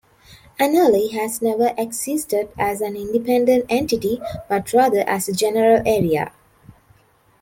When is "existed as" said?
1.77-2.81